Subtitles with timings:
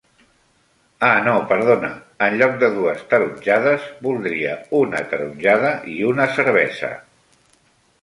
[1.07, 1.91] Ah no perdona,
[2.29, 6.95] enlloc de dues taronjades, voldria una taronjada i una cervesa.